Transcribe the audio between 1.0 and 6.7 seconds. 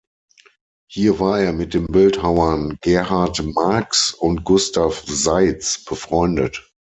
war er mit den Bildhauern Gerhard Marcks und Gustav Seitz befreundet.